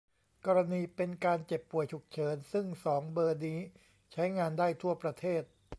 [0.45, 3.59] กรณีเป็นการเจ็บ ป่วย ฉุกเฉิน ซึ่ง สอง เบอร์นี้
[4.11, 5.43] ใช้งานได้ทั่วประเทศ